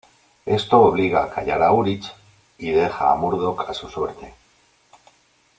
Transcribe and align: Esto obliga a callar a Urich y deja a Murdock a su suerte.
Esto 0.57 0.75
obliga 0.87 1.19
a 1.23 1.29
callar 1.35 1.61
a 1.61 1.71
Urich 1.73 2.11
y 2.57 2.71
deja 2.71 3.11
a 3.11 3.15
Murdock 3.15 3.69
a 3.69 3.73
su 3.75 3.87
suerte. 3.87 4.33